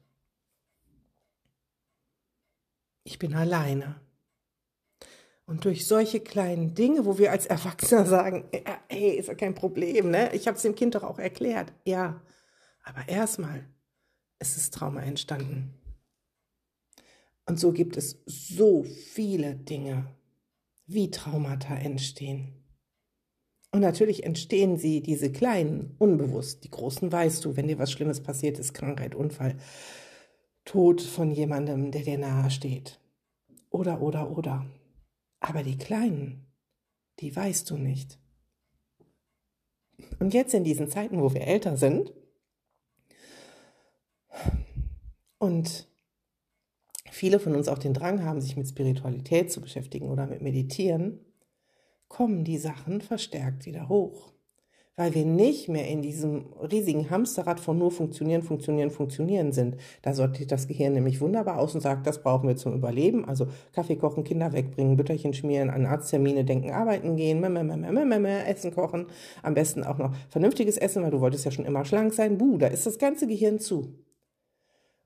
Ich 3.05 3.19
bin 3.19 3.35
alleine. 3.35 4.01
Und 5.51 5.65
durch 5.65 5.85
solche 5.85 6.21
kleinen 6.21 6.75
Dinge, 6.75 7.05
wo 7.05 7.19
wir 7.19 7.33
als 7.33 7.47
Erwachsener 7.47 8.07
sagen, 8.07 8.45
hey, 8.89 9.17
ist 9.17 9.27
ja 9.27 9.35
kein 9.35 9.57
Problem, 9.57 10.09
ne? 10.09 10.33
Ich 10.33 10.47
habe 10.47 10.57
es 10.57 10.63
dem 10.63 10.77
Kind 10.77 10.95
doch 10.95 11.03
auch 11.03 11.19
erklärt. 11.19 11.73
Ja, 11.85 12.23
aber 12.85 13.09
erstmal 13.09 13.65
ist 14.39 14.57
das 14.57 14.71
Trauma 14.71 15.03
entstanden. 15.03 15.75
Und 17.47 17.59
so 17.59 17.73
gibt 17.73 17.97
es 17.97 18.23
so 18.27 18.85
viele 18.85 19.57
Dinge, 19.57 20.07
wie 20.87 21.11
Traumata 21.11 21.75
entstehen. 21.75 22.55
Und 23.73 23.81
natürlich 23.81 24.23
entstehen 24.23 24.77
sie, 24.77 25.03
diese 25.03 25.33
kleinen, 25.33 25.97
unbewusst. 25.99 26.63
Die 26.63 26.71
großen 26.71 27.11
weißt 27.11 27.45
du, 27.45 27.57
wenn 27.57 27.67
dir 27.67 27.81
was 27.81 27.91
Schlimmes 27.91 28.21
passiert 28.21 28.61
ist, 28.61 28.73
Krankheit, 28.73 29.17
Unfall, 29.17 29.57
Tod 30.65 31.03
von 31.03 31.33
jemandem, 31.33 31.91
der 31.91 32.03
dir 32.03 32.19
nahe 32.19 32.53
steht. 32.53 33.01
Oder, 33.71 34.01
oder, 34.01 34.31
oder. 34.31 34.65
Aber 35.41 35.63
die 35.63 35.77
kleinen, 35.77 36.47
die 37.19 37.35
weißt 37.35 37.69
du 37.71 37.77
nicht. 37.77 38.19
Und 40.19 40.35
jetzt 40.35 40.55
in 40.55 40.65
diesen 40.65 40.89
Zeiten, 40.89 41.21
wo 41.21 41.33
wir 41.35 41.43
älter 41.43 41.77
sind 41.77 42.13
und 45.39 45.89
viele 47.11 47.41
von 47.41 47.55
uns 47.55 47.69
auch 47.69 47.79
den 47.79 47.95
Drang 47.95 48.23
haben, 48.25 48.41
sich 48.41 48.57
mit 48.57 48.69
Spiritualität 48.69 49.51
zu 49.51 49.61
beschäftigen 49.61 50.09
oder 50.09 50.27
mit 50.27 50.43
Meditieren, 50.43 51.21
kommen 52.09 52.45
die 52.45 52.59
Sachen 52.59 53.01
verstärkt 53.01 53.67
wieder 53.67 53.89
hoch. 53.89 54.33
Weil 55.01 55.15
wir 55.15 55.25
nicht 55.25 55.71
mehr 55.71 55.89
in 55.89 56.03
diesem 56.03 56.45
riesigen 56.71 57.09
Hamsterrad 57.09 57.59
von 57.59 57.79
nur 57.79 57.91
funktionieren, 57.91 58.43
funktionieren, 58.43 58.91
funktionieren 58.91 59.51
sind. 59.51 59.79
Da 60.03 60.13
sortiert 60.13 60.53
das 60.53 60.69
Gehirn 60.69 60.93
nämlich 60.93 61.23
wunderbar 61.23 61.59
aus 61.59 61.75
und 61.75 61.81
sagt, 61.81 62.07
das 62.07 62.23
brauchen 62.23 62.47
wir 62.47 62.57
zum 62.57 62.75
Überleben. 62.75 63.25
Also 63.25 63.47
Kaffee 63.73 63.97
kochen, 63.97 64.25
Kinder 64.25 64.53
wegbringen, 64.53 64.99
Bütterchen 64.99 65.33
schmieren, 65.33 65.71
an 65.71 65.87
Arzttermine 65.87 66.45
denken, 66.45 66.71
arbeiten 66.73 67.17
gehen, 67.17 67.43
Essen 68.47 68.75
kochen. 68.75 69.07
Am 69.43 69.55
besten 69.55 69.85
auch 69.85 69.97
noch 69.97 70.15
vernünftiges 70.29 70.77
Essen, 70.77 71.03
weil 71.03 71.13
du 71.13 71.23
wolltest 71.23 71.47
ja 71.47 71.51
schon 71.51 71.65
immer 71.65 71.87
schlank 71.87 72.13
sein. 72.13 72.37
Buh, 72.37 72.59
da 72.59 72.67
ist 72.67 72.85
das 72.85 72.99
ganze 72.99 73.27
Gehirn 73.27 73.59
zu. 73.59 73.95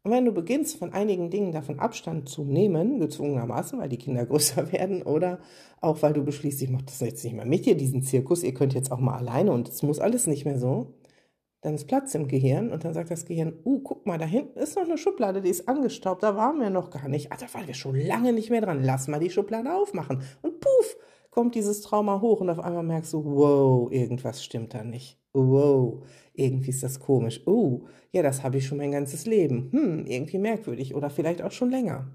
Und 0.05 0.13
wenn 0.13 0.27
du 0.27 0.33
beginnst, 0.33 0.77
von 0.77 0.93
einigen 0.93 1.31
Dingen 1.31 1.51
davon 1.51 1.81
Abstand 1.81 2.29
zu 2.29 2.45
nehmen, 2.45 3.01
gezwungenermaßen, 3.01 3.79
weil 3.79 3.89
die 3.89 3.97
Kinder 3.97 4.27
größer 4.27 4.71
werden, 4.71 5.03
oder 5.03 5.39
auch 5.81 6.03
weil 6.03 6.13
du 6.13 6.23
beschließt, 6.23 6.63
ich 6.63 6.71
mache 6.71 6.85
das 6.85 7.01
jetzt 7.01 7.25
nicht 7.25 7.35
mehr 7.35 7.47
mit 7.47 7.65
dir, 7.65 7.75
diesen 7.75 8.03
Zirkus, 8.03 8.43
ihr 8.43 8.55
könnt 8.55 8.75
jetzt 8.75 8.93
auch 8.93 9.01
mal 9.01 9.17
alleine 9.17 9.53
und 9.53 9.69
es 9.69 9.83
muss 9.83 10.01
alles 10.01 10.27
nicht 10.27 10.45
mehr 10.45 10.59
so, 10.59 10.95
dann 11.63 11.77
ist 11.77 11.87
Platz 11.87 12.15
im 12.15 12.29
Gehirn 12.29 12.71
und 12.71 12.85
dann 12.85 12.93
sagt 12.93 13.11
das 13.11 13.25
Gehirn, 13.25 13.55
uh, 13.65 13.81
guck 13.81 14.05
mal, 14.05 14.19
da 14.19 14.27
hinten 14.27 14.59
ist 14.59 14.77
noch 14.77 14.85
eine 14.85 14.99
Schublade, 14.99 15.41
die 15.41 15.49
ist 15.49 15.67
angestaubt, 15.67 16.23
da 16.23 16.37
waren 16.37 16.61
wir 16.61 16.69
noch 16.69 16.91
gar 16.91 17.09
nicht. 17.09 17.33
Also 17.33 17.47
da 17.47 17.55
waren 17.55 17.67
wir 17.67 17.73
schon 17.73 17.97
lange 17.97 18.35
nicht 18.35 18.51
mehr 18.51 18.61
dran. 18.61 18.83
Lass 18.83 19.09
mal 19.09 19.19
die 19.19 19.31
Schublade 19.31 19.75
aufmachen. 19.75 20.23
Und 20.43 20.61
puff, 20.61 20.97
kommt 21.35 21.57
dieses 21.57 21.81
Trauma 21.81 22.21
hoch 22.21 22.41
und 22.41 22.49
auf 22.49 22.61
einmal 22.61 22.85
merkst 22.85 23.13
du, 23.13 23.25
wow, 23.25 23.91
irgendwas 23.91 24.45
stimmt 24.45 24.73
da 24.73 24.85
nicht. 24.85 25.19
Wow, 25.33 26.05
irgendwie 26.33 26.71
ist 26.71 26.85
das 26.85 27.01
komisch. 27.01 27.41
Oh, 27.45 27.89
ja, 28.13 28.23
das 28.23 28.45
habe 28.45 28.59
ich 28.59 28.67
schon 28.67 28.79
mein 28.79 28.93
ganzes 28.93 29.27
Leben. 29.27 29.69
Hm, 29.73 30.07
irgendwie 30.07 30.39
merkwürdig 30.39 30.95
oder 30.95 31.11
vielleicht 31.11 31.43
auch 31.43 31.51
schon 31.51 31.71
länger. 31.71 32.07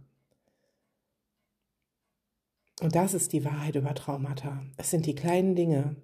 Und 2.79 2.95
das 2.95 3.13
ist 3.13 3.33
die 3.33 3.43
Wahrheit 3.43 3.75
über 3.75 3.93
Traumata. 3.93 4.63
Es 4.77 4.89
sind 4.89 5.05
die 5.05 5.15
kleinen 5.15 5.53
Dinge, 5.53 5.97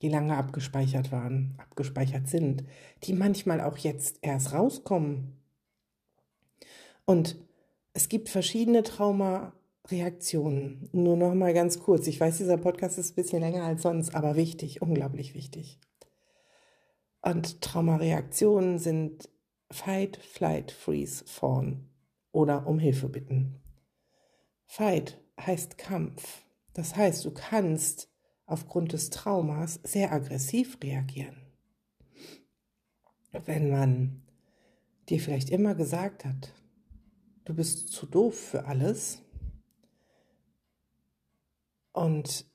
die 0.00 0.08
lange 0.08 0.36
abgespeichert 0.36 1.10
waren, 1.10 1.54
abgespeichert 1.58 2.28
sind, 2.28 2.62
die 3.02 3.12
manchmal 3.12 3.60
auch 3.60 3.76
jetzt 3.76 4.20
erst 4.22 4.52
rauskommen. 4.52 5.32
Und 7.06 7.36
es 7.92 8.08
gibt 8.08 8.28
verschiedene 8.28 8.84
Traumareaktionen. 9.84 10.88
Nur 10.92 11.16
noch 11.16 11.34
mal 11.34 11.52
ganz 11.52 11.80
kurz. 11.80 12.06
Ich 12.06 12.20
weiß, 12.20 12.38
dieser 12.38 12.56
Podcast 12.56 12.98
ist 12.98 13.12
ein 13.12 13.14
bisschen 13.16 13.40
länger 13.40 13.64
als 13.64 13.82
sonst, 13.82 14.14
aber 14.14 14.36
wichtig, 14.36 14.80
unglaublich 14.80 15.34
wichtig. 15.34 15.80
Und 17.20 17.60
Traumareaktionen 17.60 18.78
sind 18.78 19.28
Fight, 19.70 20.16
Flight, 20.16 20.70
Freeze, 20.70 21.24
Fawn 21.26 21.88
oder 22.30 22.66
um 22.66 22.78
Hilfe 22.78 23.08
bitten. 23.08 23.60
Fight 24.66 25.20
heißt 25.40 25.78
Kampf. 25.78 26.44
Das 26.74 26.96
heißt, 26.96 27.24
du 27.24 27.32
kannst 27.32 28.08
aufgrund 28.46 28.92
des 28.92 29.10
Traumas 29.10 29.80
sehr 29.82 30.12
aggressiv 30.12 30.78
reagieren. 30.82 31.36
Wenn 33.32 33.70
man 33.70 34.22
dir 35.08 35.20
vielleicht 35.20 35.50
immer 35.50 35.74
gesagt 35.74 36.24
hat, 36.24 36.54
du 37.44 37.54
bist 37.54 37.88
zu 37.88 38.06
doof 38.06 38.38
für 38.38 38.66
alles 38.66 39.21
und 41.92 42.46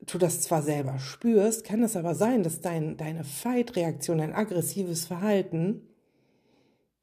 du 0.00 0.18
das 0.18 0.40
zwar 0.40 0.62
selber 0.62 0.98
spürst, 0.98 1.64
kann 1.64 1.82
es 1.82 1.96
aber 1.96 2.14
sein, 2.14 2.42
dass 2.42 2.60
dein, 2.60 2.96
deine 2.96 3.24
Fight-Reaktion, 3.24 4.18
dein 4.18 4.34
aggressives 4.34 5.06
Verhalten 5.06 5.88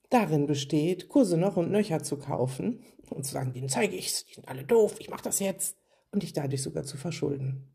darin 0.10 0.48
besteht, 0.48 1.10
Kurse 1.10 1.38
noch 1.38 1.58
und 1.58 1.72
nöcher 1.72 2.02
zu 2.02 2.18
kaufen 2.18 2.84
und 3.10 3.26
zu 3.26 3.34
sagen, 3.34 3.54
denen 3.54 3.70
zeige 3.70 3.96
ich's, 3.96 4.26
die 4.26 4.36
sind 4.36 4.48
alle 4.48 4.64
doof, 4.64 4.96
ich 5.00 5.10
mache 5.10 5.24
das 5.24 5.40
jetzt 5.40 5.78
und 6.12 6.24
dich 6.24 6.34
dadurch 6.34 6.64
sogar 6.64 6.84
zu 6.84 6.98
verschulden. 6.98 7.68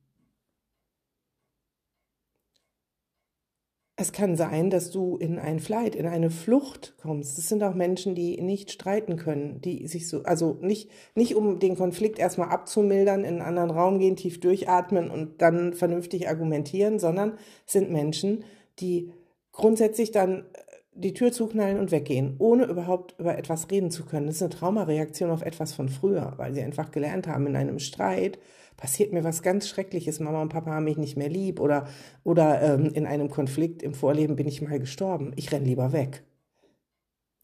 Es 3.94 4.12
kann 4.12 4.36
sein, 4.36 4.70
dass 4.70 4.90
du 4.90 5.18
in 5.18 5.38
ein 5.38 5.60
Flight, 5.60 5.94
in 5.94 6.06
eine 6.06 6.30
Flucht 6.30 6.94
kommst. 7.02 7.36
Das 7.36 7.48
sind 7.48 7.62
auch 7.62 7.74
Menschen, 7.74 8.14
die 8.14 8.40
nicht 8.40 8.72
streiten 8.72 9.16
können, 9.16 9.60
die 9.60 9.86
sich 9.86 10.08
so, 10.08 10.22
also 10.22 10.58
nicht, 10.62 10.90
nicht 11.14 11.36
um 11.36 11.58
den 11.58 11.76
Konflikt 11.76 12.18
erstmal 12.18 12.48
abzumildern, 12.48 13.20
in 13.20 13.34
einen 13.34 13.42
anderen 13.42 13.70
Raum 13.70 13.98
gehen, 13.98 14.16
tief 14.16 14.40
durchatmen 14.40 15.10
und 15.10 15.42
dann 15.42 15.74
vernünftig 15.74 16.28
argumentieren, 16.28 16.98
sondern 16.98 17.34
sind 17.66 17.90
Menschen, 17.90 18.44
die 18.80 19.12
grundsätzlich 19.52 20.10
dann 20.10 20.46
die 20.94 21.14
Tür 21.14 21.32
zuknallen 21.32 21.78
und 21.78 21.90
weggehen, 21.90 22.36
ohne 22.38 22.64
überhaupt 22.64 23.18
über 23.18 23.36
etwas 23.38 23.70
reden 23.70 23.90
zu 23.90 24.04
können. 24.04 24.26
Das 24.26 24.36
ist 24.36 24.42
eine 24.42 24.50
Traumareaktion 24.50 25.30
auf 25.30 25.42
etwas 25.42 25.72
von 25.72 25.88
früher, 25.88 26.34
weil 26.36 26.54
sie 26.54 26.62
einfach 26.62 26.90
gelernt 26.90 27.26
haben, 27.26 27.46
in 27.46 27.56
einem 27.56 27.78
Streit 27.78 28.38
passiert 28.76 29.12
mir 29.12 29.24
was 29.24 29.42
ganz 29.42 29.68
Schreckliches, 29.68 30.20
Mama 30.20 30.42
und 30.42 30.48
Papa 30.48 30.72
haben 30.72 30.84
mich 30.84 30.96
nicht 30.96 31.16
mehr 31.16 31.28
lieb 31.28 31.60
oder, 31.60 31.86
oder 32.24 32.60
ähm, 32.62 32.92
in 32.94 33.06
einem 33.06 33.30
Konflikt 33.30 33.82
im 33.82 33.94
Vorleben 33.94 34.36
bin 34.36 34.48
ich 34.48 34.60
mal 34.60 34.80
gestorben. 34.80 35.32
Ich 35.36 35.52
renne 35.52 35.66
lieber 35.66 35.92
weg. 35.92 36.24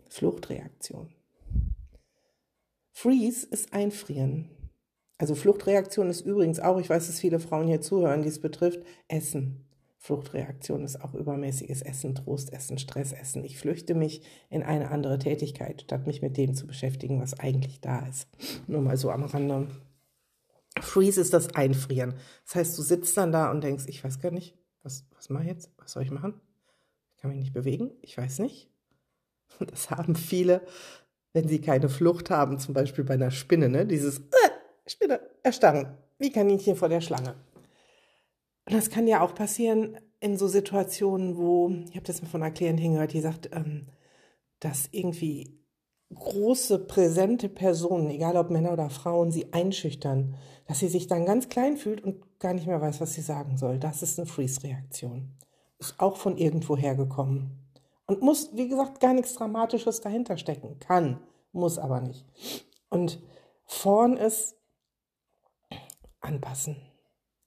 Fluchtreaktion. 0.08 1.08
Freeze 2.92 3.46
ist 3.46 3.72
einfrieren. 3.72 4.50
Also 5.18 5.34
Fluchtreaktion 5.34 6.10
ist 6.10 6.22
übrigens 6.22 6.60
auch, 6.60 6.80
ich 6.80 6.90
weiß, 6.90 7.06
dass 7.06 7.20
viele 7.20 7.40
Frauen 7.40 7.66
hier 7.66 7.80
zuhören, 7.80 8.22
die 8.22 8.28
es 8.28 8.40
betrifft, 8.40 8.80
Essen. 9.06 9.67
Fluchtreaktion 9.98 10.84
ist 10.84 11.02
auch 11.02 11.12
übermäßiges 11.12 11.82
Essen, 11.82 12.14
Trostessen, 12.14 12.78
Stressessen. 12.78 13.44
Ich 13.44 13.58
flüchte 13.58 13.94
mich 13.94 14.22
in 14.48 14.62
eine 14.62 14.90
andere 14.90 15.18
Tätigkeit, 15.18 15.82
statt 15.82 16.06
mich 16.06 16.22
mit 16.22 16.36
dem 16.36 16.54
zu 16.54 16.66
beschäftigen, 16.66 17.20
was 17.20 17.38
eigentlich 17.38 17.80
da 17.80 18.06
ist. 18.06 18.28
Nur 18.68 18.80
mal 18.80 18.96
so 18.96 19.10
am 19.10 19.24
Rande. 19.24 19.68
Freeze 20.80 21.20
ist 21.20 21.34
das 21.34 21.54
Einfrieren. 21.54 22.14
Das 22.44 22.54
heißt, 22.54 22.78
du 22.78 22.82
sitzt 22.82 23.16
dann 23.16 23.32
da 23.32 23.50
und 23.50 23.62
denkst, 23.64 23.84
ich 23.88 24.02
weiß 24.02 24.20
gar 24.20 24.30
nicht, 24.30 24.56
was, 24.82 25.04
was 25.16 25.28
mache 25.30 25.42
ich 25.42 25.50
jetzt? 25.50 25.72
Was 25.78 25.92
soll 25.92 26.04
ich 26.04 26.12
machen? 26.12 26.40
Ich 27.10 27.22
kann 27.22 27.30
mich 27.30 27.40
nicht 27.40 27.52
bewegen, 27.52 27.90
ich 28.00 28.16
weiß 28.16 28.38
nicht. 28.38 28.70
Und 29.58 29.72
das 29.72 29.90
haben 29.90 30.14
viele, 30.14 30.62
wenn 31.32 31.48
sie 31.48 31.60
keine 31.60 31.88
Flucht 31.88 32.30
haben, 32.30 32.60
zum 32.60 32.74
Beispiel 32.74 33.02
bei 33.02 33.14
einer 33.14 33.32
Spinne, 33.32 33.68
ne? 33.68 33.84
dieses 33.84 34.18
äh, 34.20 34.50
Spinne, 34.86 35.20
erstarren, 35.42 35.98
wie 36.18 36.30
Kaninchen 36.30 36.76
vor 36.76 36.88
der 36.88 37.00
Schlange. 37.00 37.34
Und 38.68 38.74
das 38.74 38.90
kann 38.90 39.06
ja 39.08 39.22
auch 39.22 39.34
passieren 39.34 39.98
in 40.20 40.36
so 40.36 40.46
Situationen, 40.46 41.38
wo, 41.38 41.70
ich 41.88 41.96
habe 41.96 42.04
das 42.04 42.20
mal 42.20 42.28
von 42.28 42.42
einer 42.42 42.52
Klientin 42.52 42.92
gehört, 42.92 43.14
die 43.14 43.22
sagt, 43.22 43.48
ähm, 43.52 43.86
dass 44.60 44.90
irgendwie 44.92 45.58
große, 46.14 46.80
präsente 46.80 47.48
Personen, 47.48 48.10
egal 48.10 48.36
ob 48.36 48.50
Männer 48.50 48.74
oder 48.74 48.90
Frauen, 48.90 49.30
sie 49.30 49.54
einschüchtern, 49.54 50.36
dass 50.66 50.80
sie 50.80 50.88
sich 50.88 51.06
dann 51.06 51.24
ganz 51.24 51.48
klein 51.48 51.78
fühlt 51.78 52.04
und 52.04 52.38
gar 52.40 52.52
nicht 52.52 52.66
mehr 52.66 52.78
weiß, 52.78 53.00
was 53.00 53.14
sie 53.14 53.22
sagen 53.22 53.56
soll. 53.56 53.78
Das 53.78 54.02
ist 54.02 54.18
eine 54.18 54.26
Freeze-Reaktion. 54.26 55.34
Ist 55.78 55.98
auch 55.98 56.18
von 56.18 56.36
irgendwo 56.36 56.76
hergekommen. 56.76 57.58
Und 58.06 58.20
muss, 58.20 58.50
wie 58.54 58.68
gesagt, 58.68 59.00
gar 59.00 59.14
nichts 59.14 59.34
Dramatisches 59.34 60.02
dahinter 60.02 60.36
stecken. 60.36 60.78
Kann, 60.78 61.20
muss 61.52 61.78
aber 61.78 62.02
nicht. 62.02 62.26
Und 62.90 63.22
vorn 63.64 64.18
ist 64.18 64.56
anpassen 66.20 66.76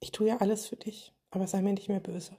ich 0.02 0.12
tue 0.12 0.28
ja 0.28 0.38
alles 0.38 0.66
für 0.66 0.76
dich, 0.76 1.12
aber 1.30 1.46
sei 1.46 1.62
mir 1.62 1.72
nicht 1.72 1.88
mehr 1.88 2.00
böse. 2.00 2.32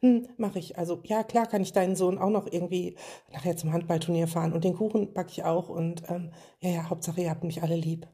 Hm, 0.00 0.28
mache 0.38 0.58
ich. 0.58 0.78
Also 0.78 1.00
ja, 1.04 1.22
klar 1.24 1.46
kann 1.46 1.62
ich 1.62 1.72
deinen 1.72 1.96
Sohn 1.96 2.18
auch 2.18 2.30
noch 2.30 2.46
irgendwie 2.50 2.96
nachher 3.32 3.56
zum 3.56 3.72
Handballturnier 3.72 4.28
fahren 4.28 4.52
und 4.52 4.64
den 4.64 4.74
Kuchen 4.76 5.12
backe 5.14 5.30
ich 5.30 5.44
auch 5.44 5.68
und 5.68 6.02
ähm, 6.10 6.32
ja, 6.60 6.70
ja, 6.70 6.90
Hauptsache 6.90 7.20
ihr 7.22 7.30
habt 7.30 7.44
mich 7.44 7.62
alle 7.62 7.76
lieb. 7.76 8.08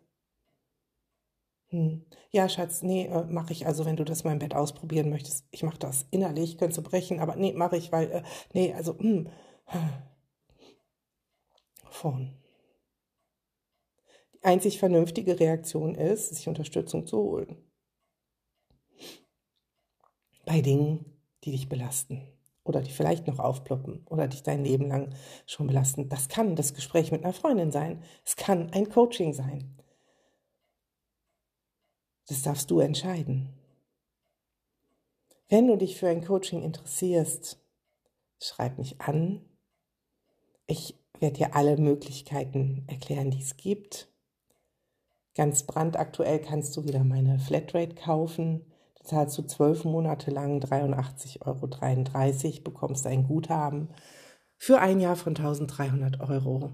Hm. 1.71 2.05
Ja, 2.31 2.49
Schatz, 2.49 2.83
nee, 2.83 3.07
äh, 3.07 3.25
mache 3.25 3.53
ich. 3.53 3.67
Also 3.67 3.85
wenn 3.85 3.97
du 3.97 4.05
das 4.05 4.25
mal 4.25 4.33
im 4.33 4.39
Bett 4.39 4.55
ausprobieren 4.55 5.11
möchtest, 5.11 5.47
ich 5.51 5.63
mache 5.63 5.79
das 5.79 6.07
innerlich, 6.11 6.59
könntest 6.59 6.79
du 6.79 6.83
brechen, 6.83 7.21
aber 7.21 7.37
nee, 7.37 7.53
mache 7.53 7.77
ich, 7.77 7.91
weil, 7.93 8.11
äh, 8.11 8.23
nee, 8.53 8.73
also, 8.75 8.99
hm. 8.99 9.29
Vorn. 11.91 12.37
Die 14.35 14.45
einzig 14.45 14.79
vernünftige 14.79 15.41
Reaktion 15.41 15.95
ist, 15.95 16.35
sich 16.35 16.47
Unterstützung 16.47 17.07
zu 17.07 17.17
holen 17.17 17.57
bei 20.55 20.61
Dingen, 20.61 21.05
die 21.43 21.51
dich 21.51 21.69
belasten 21.69 22.23
oder 22.63 22.81
die 22.81 22.93
vielleicht 22.93 23.27
noch 23.27 23.41
aufploppen 23.41 24.07
oder 24.07 24.29
dich 24.29 24.45
dein 24.45 24.63
Leben 24.63 24.87
lang 24.87 25.13
schon 25.47 25.67
belasten. 25.67 26.09
Das 26.09 26.29
kann 26.29 26.55
das 26.55 26.75
Gespräch 26.75 27.11
mit 27.11 27.25
einer 27.25 27.33
Freundin 27.33 27.73
sein. 27.73 28.05
Es 28.25 28.37
kann 28.37 28.71
ein 28.71 28.89
Coaching 28.89 29.33
sein. 29.33 29.77
Das 32.29 32.43
darfst 32.43 32.71
du 32.71 32.79
entscheiden. 32.79 33.49
Wenn 35.49 35.67
du 35.67 35.77
dich 35.77 35.97
für 35.97 36.09
ein 36.09 36.25
Coaching 36.25 36.63
interessierst, 36.63 37.59
schreib 38.41 38.79
mich 38.79 39.01
an. 39.01 39.45
Ich 40.69 40.97
werde 41.19 41.39
dir 41.39 41.57
alle 41.57 41.79
Möglichkeiten 41.79 42.85
erklären, 42.87 43.33
die 43.33 43.41
es 43.41 43.57
gibt. 43.57 44.09
Ganz 45.35 45.65
brandaktuell 45.65 46.39
kannst 46.39 46.77
du 46.77 46.85
wieder 46.85 47.03
meine 47.03 47.41
Flatrate 47.41 47.97
kaufen 47.97 48.65
zahlst 49.05 49.39
du 49.39 49.43
zwölf 49.43 49.85
Monate 49.85 50.31
lang 50.31 50.61
83,33 50.61 51.43
Euro, 51.47 52.63
bekommst 52.63 53.07
ein 53.07 53.25
Guthaben 53.25 53.89
für 54.57 54.81
ein 54.81 55.01
Jahr 55.01 55.17
von 55.17 55.37
1300 55.37 56.21
Euro 56.21 56.73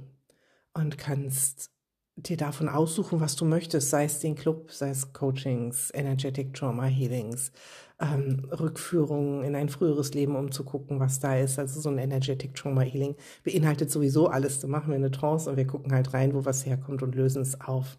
und 0.73 0.99
kannst 0.99 1.71
dir 2.17 2.37
davon 2.37 2.69
aussuchen, 2.69 3.21
was 3.21 3.37
du 3.37 3.45
möchtest, 3.45 3.91
sei 3.91 4.05
es 4.05 4.21
den 4.21 4.35
Club, 4.35 4.71
sei 4.71 4.91
es 4.91 5.13
Coachings, 5.13 5.91
Energetic 5.95 6.55
Trauma 6.55 6.85
Healings, 6.85 7.51
ähm, 7.99 8.49
Rückführungen 8.51 9.43
in 9.45 9.55
ein 9.55 9.69
früheres 9.69 10.13
Leben, 10.15 10.37
um 10.37 10.53
zu 10.53 10.65
gucken, 10.65 11.01
was 11.01 11.21
da 11.21 11.37
ist. 11.37 11.59
Also 11.59 11.81
so 11.81 11.89
ein 11.89 11.99
Energetic 11.99 12.55
Trauma 12.55 12.83
Healing 12.83 13.17
beinhaltet 13.43 13.91
sowieso 13.91 14.29
alles. 14.29 14.61
Da 14.61 14.69
machen 14.69 14.89
wir 14.89 14.97
eine 14.97 15.11
Trance 15.11 15.49
und 15.51 15.57
wir 15.57 15.67
gucken 15.67 15.93
halt 15.93 16.13
rein, 16.15 16.35
wo 16.35 16.45
was 16.45 16.67
herkommt 16.67 17.03
und 17.03 17.15
lösen 17.15 17.43
es 17.43 17.61
auf. 17.61 17.99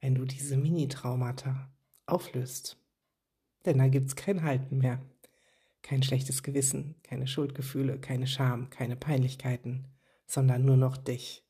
wenn 0.00 0.14
du 0.14 0.24
diese 0.24 0.56
Mini-Traumata 0.56 1.68
auflöst. 2.06 2.80
Denn 3.64 3.78
da 3.78 3.88
gibt's 3.88 4.14
kein 4.14 4.44
Halten 4.44 4.78
mehr. 4.78 5.04
Kein 5.82 6.04
schlechtes 6.04 6.44
Gewissen, 6.44 6.94
keine 7.02 7.26
Schuldgefühle, 7.26 7.98
keine 7.98 8.28
Scham, 8.28 8.70
keine 8.70 8.94
Peinlichkeiten, 8.94 9.88
sondern 10.28 10.64
nur 10.64 10.76
noch 10.76 10.96
dich. 10.96 11.44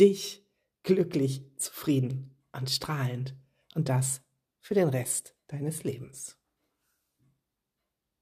Dich 0.00 0.48
glücklich, 0.84 1.44
zufrieden 1.58 2.34
und 2.52 2.70
strahlend. 2.70 3.36
Und 3.74 3.90
das 3.90 4.22
für 4.58 4.72
den 4.72 4.88
Rest 4.88 5.36
deines 5.48 5.84
Lebens. 5.84 6.38